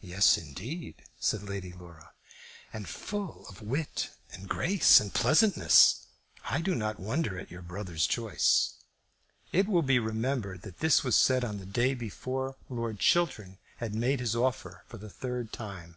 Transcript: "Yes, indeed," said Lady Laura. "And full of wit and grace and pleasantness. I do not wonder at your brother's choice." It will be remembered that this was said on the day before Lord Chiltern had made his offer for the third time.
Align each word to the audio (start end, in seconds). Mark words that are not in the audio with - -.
"Yes, 0.00 0.38
indeed," 0.38 1.02
said 1.18 1.42
Lady 1.42 1.72
Laura. 1.72 2.12
"And 2.72 2.88
full 2.88 3.46
of 3.48 3.60
wit 3.62 4.10
and 4.30 4.48
grace 4.48 5.00
and 5.00 5.12
pleasantness. 5.12 6.06
I 6.48 6.60
do 6.60 6.76
not 6.76 7.00
wonder 7.00 7.36
at 7.36 7.50
your 7.50 7.62
brother's 7.62 8.06
choice." 8.06 8.74
It 9.50 9.66
will 9.66 9.82
be 9.82 9.98
remembered 9.98 10.62
that 10.62 10.78
this 10.78 11.02
was 11.02 11.16
said 11.16 11.44
on 11.44 11.58
the 11.58 11.66
day 11.66 11.94
before 11.94 12.54
Lord 12.68 13.00
Chiltern 13.00 13.58
had 13.78 13.92
made 13.92 14.20
his 14.20 14.36
offer 14.36 14.84
for 14.86 14.98
the 14.98 15.10
third 15.10 15.52
time. 15.52 15.96